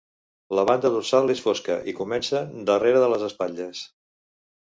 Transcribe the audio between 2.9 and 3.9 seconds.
de les espatlles.